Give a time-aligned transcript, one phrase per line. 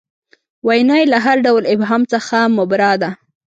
[0.67, 3.09] وینا یې له هر ډول ابهام څخه مبرا ده.